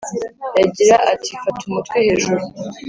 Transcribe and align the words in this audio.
yagira 0.59 0.95
ati 1.13 1.31
fata 1.41 1.61
umutwe 1.67 1.97
hejuru, 2.05 2.43